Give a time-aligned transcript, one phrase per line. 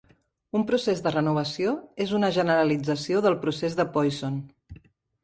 [0.59, 1.73] Un procés de renovació
[2.05, 4.41] és una generalització del procés de Poisson.